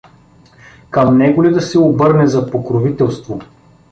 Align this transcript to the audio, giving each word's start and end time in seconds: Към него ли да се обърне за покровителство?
Към 0.89 1.17
него 1.17 1.43
ли 1.43 1.49
да 1.51 1.61
се 1.61 1.79
обърне 1.79 2.27
за 2.27 2.51
покровителство? 2.51 3.41